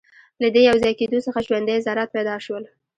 [0.41, 2.63] له دې یوځای کېدو څخه ژوندۍ ذرات پیدا شول.